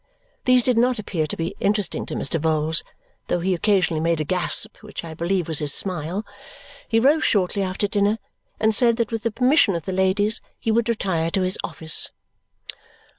These 0.45 0.63
did 0.63 0.79
not 0.79 0.97
appear 0.97 1.27
to 1.27 1.37
be 1.37 1.55
interesting 1.59 2.07
to 2.07 2.15
Mr. 2.15 2.41
Vholes, 2.41 2.81
though 3.27 3.39
he 3.39 3.53
occasionally 3.53 3.99
made 3.99 4.19
a 4.19 4.23
gasp 4.23 4.77
which 4.81 5.03
I 5.03 5.13
believe 5.13 5.47
was 5.47 5.59
his 5.59 5.75
smile. 5.75 6.25
He 6.87 6.99
rose 6.99 7.23
shortly 7.23 7.61
after 7.61 7.87
dinner 7.87 8.17
and 8.59 8.73
said 8.73 8.95
that 8.97 9.11
with 9.11 9.21
the 9.21 9.29
permission 9.31 9.75
of 9.75 9.85
the 9.85 9.93
ladies 9.93 10.41
he 10.59 10.71
would 10.71 10.89
retire 10.89 11.29
to 11.29 11.43
his 11.43 11.59
office. 11.63 12.09